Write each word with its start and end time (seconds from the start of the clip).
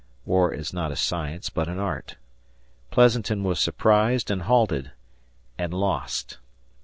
War 0.25 0.51
is 0.51 0.73
not 0.73 0.91
a 0.91 0.95
science, 0.95 1.51
but 1.51 1.67
an 1.67 1.77
art. 1.77 2.15
Pleasanton 2.89 3.43
was 3.43 3.59
surprised 3.59 4.31
and 4.31 4.41
halted 4.41 4.89
and 5.59 5.75
lost. 5.75 6.39